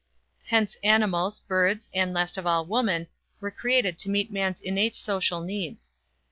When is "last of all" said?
2.11-2.65